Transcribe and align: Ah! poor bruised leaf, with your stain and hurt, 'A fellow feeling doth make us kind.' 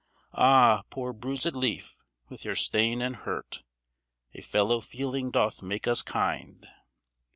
Ah! 0.33 0.81
poor 0.89 1.13
bruised 1.13 1.53
leaf, 1.53 1.99
with 2.27 2.43
your 2.43 2.55
stain 2.55 3.03
and 3.03 3.17
hurt, 3.17 3.61
'A 4.33 4.41
fellow 4.41 4.81
feeling 4.81 5.29
doth 5.29 5.61
make 5.61 5.87
us 5.87 6.01
kind.' 6.01 6.67